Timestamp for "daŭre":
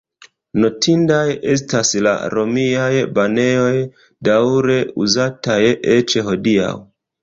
4.33-4.83